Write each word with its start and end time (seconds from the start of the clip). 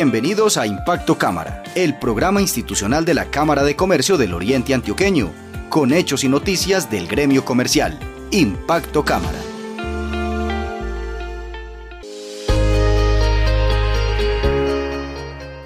Bienvenidos 0.00 0.56
a 0.58 0.64
Impacto 0.64 1.18
Cámara, 1.18 1.64
el 1.74 1.98
programa 1.98 2.40
institucional 2.40 3.04
de 3.04 3.14
la 3.14 3.32
Cámara 3.32 3.64
de 3.64 3.74
Comercio 3.74 4.16
del 4.16 4.32
Oriente 4.32 4.72
Antioqueño, 4.72 5.32
con 5.68 5.92
hechos 5.92 6.22
y 6.22 6.28
noticias 6.28 6.88
del 6.88 7.08
gremio 7.08 7.44
comercial. 7.44 7.98
Impacto 8.30 9.04
Cámara. 9.04 9.40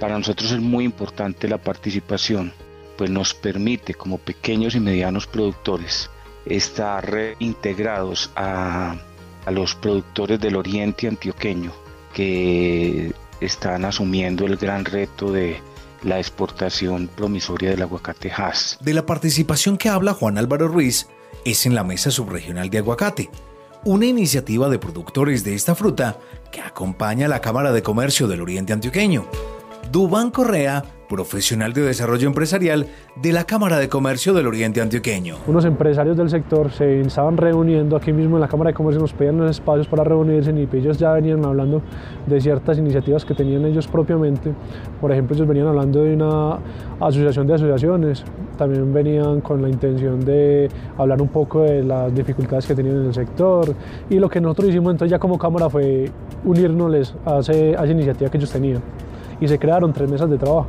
Para 0.00 0.16
nosotros 0.16 0.52
es 0.52 0.60
muy 0.60 0.86
importante 0.86 1.46
la 1.46 1.58
participación, 1.58 2.54
pues 2.96 3.10
nos 3.10 3.34
permite 3.34 3.92
como 3.92 4.16
pequeños 4.16 4.74
y 4.74 4.80
medianos 4.80 5.26
productores 5.26 6.08
estar 6.46 7.10
reintegrados 7.10 8.30
a, 8.34 8.96
a 9.44 9.50
los 9.50 9.74
productores 9.74 10.40
del 10.40 10.56
oriente 10.56 11.08
antioqueño 11.08 11.72
que 12.14 13.12
están 13.44 13.84
asumiendo 13.84 14.46
el 14.46 14.56
gran 14.56 14.84
reto 14.84 15.30
de 15.32 15.60
la 16.02 16.18
exportación 16.18 17.08
promisoria 17.08 17.70
del 17.70 17.82
aguacate 17.82 18.30
Hass. 18.30 18.78
De 18.80 18.94
la 18.94 19.06
participación 19.06 19.76
que 19.76 19.88
habla 19.88 20.14
Juan 20.14 20.38
Álvaro 20.38 20.68
Ruiz 20.68 21.08
es 21.44 21.66
en 21.66 21.74
la 21.74 21.84
Mesa 21.84 22.10
Subregional 22.10 22.70
de 22.70 22.78
Aguacate, 22.78 23.30
una 23.84 24.06
iniciativa 24.06 24.68
de 24.68 24.78
productores 24.78 25.44
de 25.44 25.54
esta 25.54 25.74
fruta 25.74 26.18
que 26.50 26.60
acompaña 26.60 27.26
a 27.26 27.28
la 27.28 27.40
Cámara 27.40 27.72
de 27.72 27.82
Comercio 27.82 28.28
del 28.28 28.40
Oriente 28.40 28.72
Antioqueño. 28.72 29.26
Dubán 29.90 30.30
Correa, 30.30 30.82
profesional 31.08 31.72
de 31.72 31.82
desarrollo 31.82 32.26
empresarial 32.26 32.86
de 33.16 33.32
la 33.32 33.44
Cámara 33.44 33.78
de 33.78 33.88
Comercio 33.88 34.32
del 34.32 34.46
Oriente 34.46 34.80
Antioqueño. 34.80 35.36
Unos 35.46 35.64
empresarios 35.64 36.16
del 36.16 36.30
sector 36.30 36.70
se 36.72 37.00
estaban 37.00 37.36
reuniendo 37.36 37.96
aquí 37.96 38.12
mismo 38.12 38.36
en 38.36 38.40
la 38.40 38.48
Cámara 38.48 38.70
de 38.70 38.74
Comercio, 38.74 39.00
nos 39.00 39.12
pedían 39.12 39.38
los 39.38 39.50
espacios 39.50 39.86
para 39.86 40.02
reunirse 40.04 40.50
y 40.52 40.76
ellos 40.76 40.98
ya 40.98 41.12
venían 41.12 41.44
hablando 41.44 41.82
de 42.26 42.40
ciertas 42.40 42.78
iniciativas 42.78 43.24
que 43.24 43.34
tenían 43.34 43.64
ellos 43.64 43.86
propiamente. 43.86 44.52
Por 45.00 45.12
ejemplo, 45.12 45.36
ellos 45.36 45.46
venían 45.46 45.68
hablando 45.68 46.02
de 46.02 46.14
una 46.14 46.58
asociación 47.00 47.46
de 47.46 47.54
asociaciones, 47.54 48.24
también 48.56 48.92
venían 48.92 49.40
con 49.40 49.62
la 49.62 49.68
intención 49.68 50.24
de 50.24 50.68
hablar 50.98 51.20
un 51.22 51.28
poco 51.28 51.62
de 51.62 51.84
las 51.84 52.14
dificultades 52.14 52.66
que 52.66 52.74
tenían 52.74 52.96
en 52.96 53.06
el 53.06 53.14
sector 53.14 53.74
y 54.10 54.18
lo 54.18 54.28
que 54.28 54.40
nosotros 54.40 54.70
hicimos 54.70 54.92
entonces 54.92 55.10
ya 55.10 55.18
como 55.18 55.38
Cámara 55.38 55.68
fue 55.68 56.10
unirnos 56.44 57.14
a, 57.24 57.36
a 57.36 57.40
esa 57.40 57.86
iniciativa 57.86 58.30
que 58.30 58.38
ellos 58.38 58.50
tenían 58.50 58.82
y 59.40 59.48
se 59.48 59.58
crearon 59.58 59.92
tres 59.92 60.10
mesas 60.10 60.30
de 60.30 60.38
trabajo. 60.38 60.66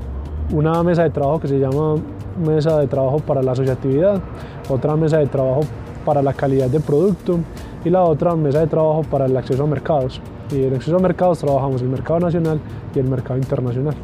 Una 0.51 0.81
mesa 0.83 1.03
de 1.03 1.09
trabajo 1.09 1.39
que 1.39 1.47
se 1.47 1.59
llama 1.59 1.95
mesa 2.37 2.79
de 2.79 2.87
trabajo 2.87 3.19
para 3.19 3.41
la 3.41 3.53
asociatividad, 3.53 4.21
otra 4.69 4.95
mesa 4.95 5.17
de 5.17 5.27
trabajo 5.27 5.61
para 6.03 6.21
la 6.21 6.33
calidad 6.33 6.69
del 6.69 6.81
producto 6.81 7.39
y 7.83 7.89
la 7.89 8.03
otra 8.03 8.35
mesa 8.35 8.59
de 8.59 8.67
trabajo 8.67 9.03
para 9.03 9.25
el 9.25 9.35
acceso 9.37 9.63
a 9.63 9.67
mercados. 9.67 10.21
Y 10.51 10.55
en 10.55 10.65
el 10.65 10.75
acceso 10.75 10.97
a 10.97 10.99
mercados 10.99 11.39
trabajamos 11.39 11.81
el 11.81 11.89
mercado 11.89 12.19
nacional 12.19 12.59
y 12.93 12.99
el 12.99 13.05
mercado 13.05 13.37
internacional. 13.37 13.95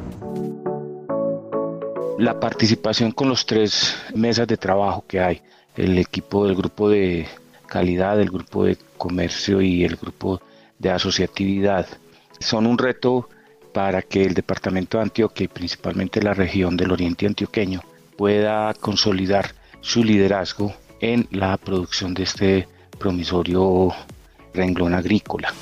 La 2.18 2.40
participación 2.40 3.12
con 3.12 3.30
los 3.30 3.46
tres 3.46 3.96
mesas 4.14 4.48
de 4.48 4.58
trabajo 4.58 5.04
que 5.08 5.20
hay, 5.20 5.42
el 5.76 5.98
equipo 5.98 6.46
del 6.46 6.56
grupo 6.56 6.90
de 6.90 7.28
calidad, 7.68 8.20
el 8.20 8.30
grupo 8.30 8.66
de 8.66 8.78
comercio 8.98 9.62
y 9.62 9.84
el 9.84 9.96
grupo 9.96 10.42
de 10.78 10.92
asociatividad, 10.92 11.88
son 12.40 12.68
un 12.68 12.78
reto 12.78 13.30
para 13.74 14.02
que 14.02 14.24
el 14.24 14.34
departamento 14.34 14.98
de 14.98 15.04
Antioquia 15.04 15.46
y 15.46 15.48
principalmente 15.48 16.22
la 16.22 16.34
región 16.34 16.78
del 16.78 16.92
oriente 16.92 17.26
antioqueño 17.26 17.82
pueda 18.18 18.74
consolidar 18.76 19.54
su 19.82 20.04
liderazgo 20.04 20.74
en 21.00 21.28
la 21.32 21.58
producción 21.58 22.14
de 22.14 22.24
este 22.24 22.68
promisorio 23.00 23.94
renglón 24.54 24.94
agrícola. 24.94 25.54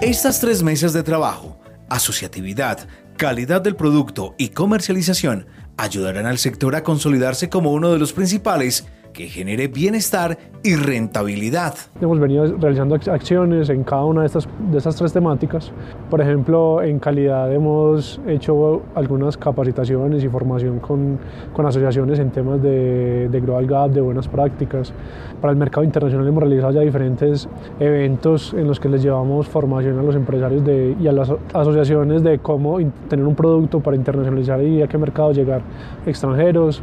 Estas 0.00 0.40
tres 0.40 0.62
mesas 0.62 0.92
de 0.92 1.02
trabajo, 1.02 1.58
asociatividad, 1.88 2.88
calidad 3.16 3.62
del 3.62 3.76
producto 3.76 4.34
y 4.38 4.48
comercialización 4.48 5.46
ayudarán 5.76 6.26
al 6.26 6.38
sector 6.38 6.74
a 6.74 6.82
consolidarse 6.82 7.48
como 7.48 7.72
uno 7.72 7.92
de 7.92 7.98
los 7.98 8.12
principales 8.12 8.86
que 9.14 9.28
genere 9.28 9.68
bienestar 9.68 10.36
y 10.62 10.74
rentabilidad. 10.74 11.74
Hemos 12.00 12.18
venido 12.18 12.56
realizando 12.58 12.96
acciones 12.96 13.70
en 13.70 13.84
cada 13.84 14.04
una 14.04 14.22
de 14.22 14.26
estas, 14.26 14.48
de 14.70 14.76
estas 14.76 14.96
tres 14.96 15.12
temáticas. 15.12 15.70
Por 16.10 16.20
ejemplo, 16.20 16.82
en 16.82 16.98
calidad 16.98 17.52
hemos 17.52 18.20
hecho 18.26 18.82
algunas 18.94 19.36
capacitaciones 19.36 20.24
y 20.24 20.28
formación 20.28 20.80
con, 20.80 21.18
con 21.52 21.64
asociaciones 21.64 22.18
en 22.18 22.30
temas 22.30 22.60
de, 22.60 23.28
de, 23.30 23.40
Global 23.40 23.66
Gap, 23.66 23.90
de 23.92 24.00
buenas 24.00 24.26
prácticas. 24.26 24.92
Para 25.40 25.52
el 25.52 25.58
mercado 25.58 25.84
internacional 25.84 26.26
hemos 26.26 26.42
realizado 26.42 26.72
ya 26.72 26.80
diferentes 26.80 27.48
eventos 27.78 28.52
en 28.54 28.66
los 28.66 28.80
que 28.80 28.88
les 28.88 29.02
llevamos 29.02 29.46
formación 29.46 29.98
a 29.98 30.02
los 30.02 30.16
empresarios 30.16 30.64
de, 30.64 30.96
y 31.00 31.06
a 31.06 31.12
las 31.12 31.30
asociaciones 31.52 32.24
de 32.24 32.40
cómo 32.40 32.78
tener 33.08 33.24
un 33.24 33.36
producto 33.36 33.80
para 33.80 33.96
internacionalizar 33.96 34.60
y 34.62 34.82
a 34.82 34.88
qué 34.88 34.98
mercado 34.98 35.32
llegar 35.32 35.62
extranjeros. 36.04 36.82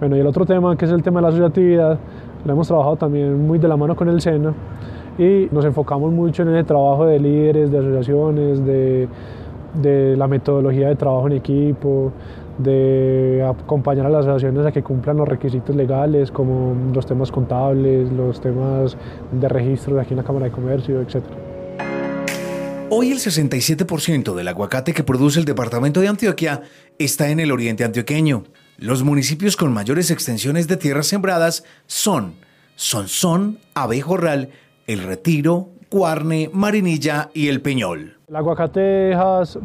Bueno, 0.00 0.16
y 0.16 0.20
el 0.20 0.26
otro 0.26 0.46
tema, 0.46 0.74
que 0.78 0.86
es 0.86 0.90
el 0.90 1.02
tema 1.02 1.20
de 1.20 1.24
la 1.24 1.28
asociatividad, 1.28 1.98
lo 2.46 2.52
hemos 2.54 2.66
trabajado 2.66 2.96
también 2.96 3.46
muy 3.46 3.58
de 3.58 3.68
la 3.68 3.76
mano 3.76 3.94
con 3.94 4.08
el 4.08 4.22
SENA 4.22 4.54
y 5.18 5.46
nos 5.52 5.62
enfocamos 5.66 6.10
mucho 6.10 6.42
en 6.42 6.48
el 6.48 6.64
trabajo 6.64 7.04
de 7.04 7.18
líderes, 7.18 7.70
de 7.70 7.78
asociaciones, 7.78 8.64
de, 8.64 10.16
la 10.16 10.26
metodología 10.26 10.88
de 10.88 10.96
trabajo 10.96 11.26
en 11.26 11.34
equipo, 11.34 12.12
de 12.56 13.46
acompañar 13.46 14.06
a 14.06 14.08
las 14.08 14.26
asociaciones 14.26 14.66
a 14.66 14.72
que 14.72 14.82
cumplan 14.82 15.18
los 15.18 15.28
requisitos 15.28 15.76
legales 15.76 16.30
como 16.30 16.74
los 16.94 17.04
temas 17.04 17.30
contables, 17.30 18.10
los 18.10 18.40
temas 18.40 18.96
de 19.32 19.48
registro 19.50 19.96
de 19.96 20.00
aquí 20.00 20.14
en 20.14 20.16
la 20.16 20.24
Cámara 20.24 20.46
de 20.46 20.52
Comercio, 20.52 21.02
etc. 21.02 21.22
Hoy 22.88 23.12
el 23.12 23.18
67% 23.18 24.34
del 24.34 24.48
aguacate 24.48 24.94
que 24.94 25.04
produce 25.04 25.38
el 25.38 25.44
departamento 25.44 26.00
de 26.00 26.08
Antioquia 26.08 26.62
está 26.98 27.28
en 27.28 27.38
el 27.38 27.52
oriente 27.52 27.84
antioqueño. 27.84 28.44
Los 28.80 29.02
municipios 29.02 29.58
con 29.58 29.74
mayores 29.74 30.10
extensiones 30.10 30.66
de 30.66 30.78
tierras 30.78 31.06
sembradas 31.06 31.64
son 31.86 32.32
Sonsón, 32.76 33.58
Abejorral, 33.74 34.48
El 34.86 35.02
Retiro, 35.02 35.68
Cuarne, 35.90 36.48
Marinilla 36.54 37.28
y 37.34 37.48
El 37.48 37.60
Peñol. 37.60 38.16
El 38.26 38.36
aguacate 38.36 39.14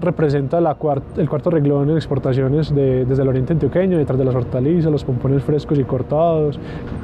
representa 0.02 0.60
la 0.60 0.76
el 1.16 1.30
cuarto 1.30 1.50
reglón 1.50 1.92
en 1.92 1.96
exportaciones 1.96 2.76
desde 2.76 3.22
el 3.22 3.30
oriente 3.30 3.54
antioqueño, 3.54 3.98
detrás 3.98 4.20
de 4.20 4.26
las 4.26 4.36
hortalizas, 4.36 4.92
los 4.92 5.06
pompones 5.06 5.46
frescos 5.46 5.80
y 5.80 5.86
cortados. 5.86 6.60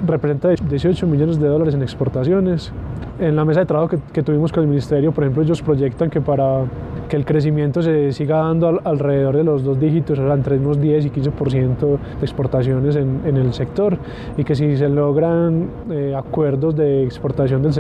Representa 0.06 0.50
18 0.50 1.08
millones 1.08 1.40
de 1.40 1.48
dólares 1.48 1.76
en 1.76 1.82
exportaciones. 1.82 2.74
En 3.22 3.38
la 3.38 3.46
mesa 3.46 3.62
de 3.62 3.68
trabajo 3.68 3.88
que, 3.88 4.00
que 4.12 4.22
tuvimos 4.22 4.52
con 4.52 4.64
el 4.64 4.70
ministerio, 4.70 5.14
por 5.14 5.24
ejemplo, 5.24 5.44
ellos 5.44 5.62
proyectan 5.62 6.10
que 6.10 6.20
para 6.20 6.66
que 7.12 7.18
el 7.18 7.26
crecimiento 7.26 7.82
se 7.82 8.14
siga 8.14 8.38
dando 8.38 8.80
alrededor 8.86 9.36
de 9.36 9.44
los 9.44 9.66
dos 9.66 9.78
dígitos, 9.78 10.18
o 10.18 10.26
sea, 10.26 10.34
entre 10.34 10.58
unos 10.58 10.80
10 10.80 11.08
y 11.08 11.10
15% 11.10 11.78
de 11.78 11.98
exportaciones 12.22 12.96
en, 12.96 13.20
en, 13.26 13.36
el 13.36 13.54
sector 13.54 13.98
y 14.38 14.46
que 14.46 14.56
si 14.56 14.78
se 14.78 14.88
logran 14.88 15.68
eh, 15.90 16.16
acuerdos 16.18 16.74
de 16.74 17.04
exportación 17.04 17.64
del, 17.64 17.74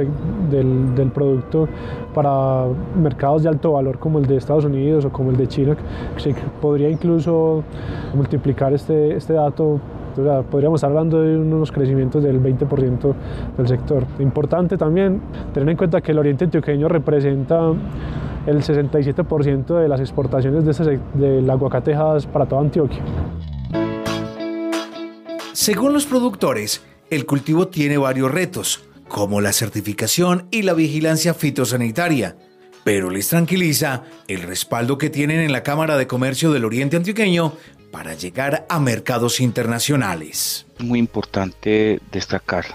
del, 0.51 0.95
del, 0.95 1.11
producto 1.11 1.69
para 2.13 2.65
mercados 3.01 3.43
de 3.43 3.47
alto 3.47 3.71
valor 3.71 3.99
como 3.99 4.19
el 4.19 4.25
de 4.25 4.35
Estados 4.35 4.65
Unidos 4.65 5.05
o 5.05 5.09
como 5.11 5.31
el 5.31 5.37
de 5.37 5.47
China, 5.47 5.77
se 6.17 6.35
podría 6.59 6.89
incluso 6.89 7.63
multiplicar 8.13 8.73
este, 8.73 9.15
este 9.15 9.31
dato 9.31 9.79
o 10.19 10.23
sea, 10.25 10.41
podríamos 10.41 10.79
estar 10.79 10.89
hablando 10.89 11.21
de 11.21 11.37
unos 11.37 11.71
crecimientos 11.71 12.21
del 12.21 12.43
20% 12.43 13.13
del 13.57 13.67
sector. 13.69 14.03
Importante 14.19 14.77
también 14.77 15.21
tener 15.53 15.69
en 15.69 15.77
cuenta 15.77 16.01
que 16.01 16.11
el 16.11 16.19
oriente 16.19 16.43
antioqueño 16.43 16.89
representa 16.89 17.71
el 18.47 18.63
67% 18.63 19.79
de 19.79 19.87
las 19.87 19.99
exportaciones 19.99 20.65
de 20.65 20.71
este, 20.71 20.99
del 21.13 21.49
aguacate 21.49 21.95
para 22.31 22.45
toda 22.45 22.61
Antioquia. 22.61 23.01
Según 25.53 25.93
los 25.93 26.05
productores, 26.05 26.81
el 27.09 27.25
cultivo 27.25 27.67
tiene 27.67 27.97
varios 27.97 28.31
retos, 28.31 28.83
como 29.07 29.41
la 29.41 29.51
certificación 29.51 30.47
y 30.49 30.61
la 30.61 30.73
vigilancia 30.73 31.33
fitosanitaria, 31.33 32.37
pero 32.83 33.09
les 33.09 33.27
tranquiliza 33.27 34.03
el 34.27 34.41
respaldo 34.41 34.97
que 34.97 35.09
tienen 35.09 35.41
en 35.41 35.51
la 35.51 35.61
Cámara 35.61 35.97
de 35.97 36.07
Comercio 36.07 36.51
del 36.51 36.65
Oriente 36.65 36.97
Antioqueño 36.97 37.53
para 37.91 38.13
llegar 38.13 38.65
a 38.69 38.79
mercados 38.79 39.39
internacionales. 39.39 40.65
Es 40.79 40.85
muy 40.85 40.97
importante 40.97 41.99
destacar 42.11 42.65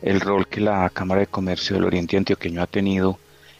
el 0.00 0.20
rol 0.20 0.46
que 0.46 0.60
la 0.60 0.88
Cámara 0.90 1.22
de 1.22 1.26
Comercio 1.26 1.74
del 1.74 1.84
Oriente 1.84 2.16
Antioqueño 2.16 2.62
ha 2.62 2.66
tenido 2.68 3.18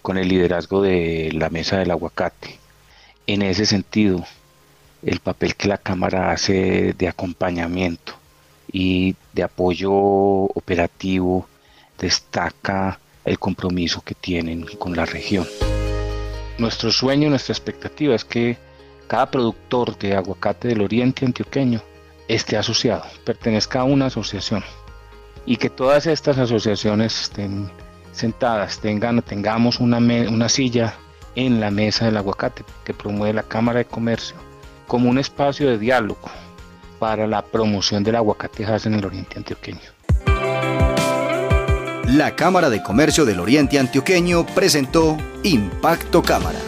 con 0.08 0.16
el 0.16 0.28
liderazgo 0.28 0.80
de 0.80 1.28
la 1.34 1.50
Mesa 1.50 1.76
del 1.76 1.90
Aguacate. 1.90 2.58
En 3.26 3.42
ese 3.42 3.66
sentido, 3.66 4.24
el 5.02 5.20
papel 5.20 5.54
que 5.54 5.68
la 5.68 5.76
Cámara 5.76 6.32
hace 6.32 6.94
de 6.94 7.08
acompañamiento 7.08 8.14
y 8.72 9.16
de 9.34 9.42
apoyo 9.42 9.92
operativo 9.92 11.46
destaca 11.98 12.98
el 13.22 13.38
compromiso 13.38 14.00
que 14.00 14.14
tienen 14.14 14.64
con 14.78 14.96
la 14.96 15.04
región. 15.04 15.46
Nuestro 16.56 16.90
sueño, 16.90 17.28
nuestra 17.28 17.52
expectativa 17.52 18.14
es 18.14 18.24
que 18.24 18.56
cada 19.08 19.30
productor 19.30 19.98
de 19.98 20.16
aguacate 20.16 20.68
del 20.68 20.80
oriente 20.80 21.26
antioqueño 21.26 21.82
esté 22.28 22.56
asociado, 22.56 23.04
pertenezca 23.26 23.80
a 23.80 23.84
una 23.84 24.06
asociación 24.06 24.64
y 25.44 25.58
que 25.58 25.68
todas 25.68 26.06
estas 26.06 26.38
asociaciones 26.38 27.20
estén 27.20 27.70
sentadas, 28.18 28.78
tengan, 28.80 29.22
tengamos 29.22 29.80
una, 29.80 29.98
una 29.98 30.48
silla 30.48 30.94
en 31.34 31.60
la 31.60 31.70
mesa 31.70 32.04
del 32.04 32.16
aguacate 32.16 32.64
que 32.84 32.94
promueve 32.94 33.34
la 33.34 33.42
Cámara 33.42 33.78
de 33.78 33.84
Comercio 33.84 34.36
como 34.86 35.08
un 35.08 35.18
espacio 35.18 35.68
de 35.68 35.78
diálogo 35.78 36.30
para 36.98 37.26
la 37.26 37.42
promoción 37.42 38.02
del 38.02 38.16
aguacate 38.16 38.64
en 38.84 38.94
el 38.94 39.04
oriente 39.04 39.38
antioqueño. 39.38 39.80
La 42.06 42.34
Cámara 42.34 42.70
de 42.70 42.82
Comercio 42.82 43.24
del 43.24 43.38
Oriente 43.38 43.78
Antioqueño 43.78 44.46
presentó 44.46 45.16
Impacto 45.42 46.22
Cámara 46.22 46.58